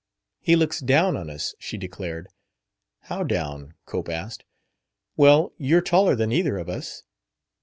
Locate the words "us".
1.29-1.53, 6.69-7.03